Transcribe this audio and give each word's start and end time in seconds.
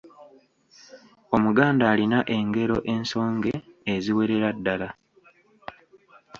Omuganda 1.35 1.83
alina 1.93 2.19
engero 2.35 2.77
ensonge 2.93 3.53
eziwerera 3.93 4.49
ddala. 4.57 4.89